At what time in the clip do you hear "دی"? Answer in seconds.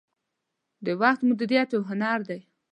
2.29-2.39